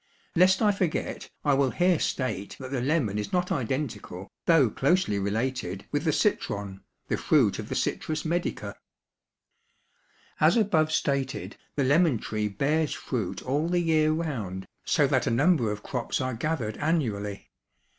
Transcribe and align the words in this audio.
Lest 0.35 0.63
I 0.63 0.71
forget 0.71 1.29
I 1.45 1.53
will 1.53 1.69
here 1.69 1.99
state 1.99 2.55
that 2.59 2.71
the 2.71 2.81
lemon 2.81 3.19
is 3.19 3.31
not 3.31 3.51
identical, 3.51 4.31
though 4.47 4.67
closely 4.71 5.19
related, 5.19 5.85
with 5.91 6.05
the 6.05 6.11
Citron, 6.11 6.81
the 7.07 7.17
fruit 7.17 7.59
of 7.59 7.69
the 7.69 7.75
Citrus 7.75 8.25
medica. 8.25 8.75
As 10.39 10.57
above 10.57 10.91
stated 10.91 11.55
the 11.75 11.83
lemon 11.83 12.17
tree 12.17 12.47
bears 12.47 12.93
fruit 12.93 13.43
all 13.43 13.69
the 13.69 13.79
year 13.79 14.11
round 14.11 14.67
so 14.85 15.05
that 15.05 15.27
a 15.27 15.29
number 15.29 15.71
of 15.71 15.83
crops 15.83 16.19
are 16.19 16.33
gathered 16.33 16.77
annually. 16.77 17.51